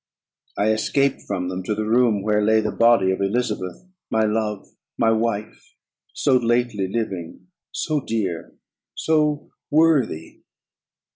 I 0.57 0.71
escaped 0.71 1.21
from 1.27 1.49
them 1.49 1.61
to 1.61 1.75
the 1.75 1.85
room 1.85 2.23
where 2.23 2.43
lay 2.43 2.59
the 2.59 2.71
body 2.71 3.11
of 3.11 3.21
Elizabeth, 3.21 3.85
my 4.09 4.23
love, 4.23 4.65
my 4.97 5.11
wife, 5.11 5.75
so 6.15 6.37
lately 6.37 6.87
living, 6.87 7.49
so 7.71 8.01
dear, 8.03 8.55
so 8.95 9.51
worthy. 9.69 10.41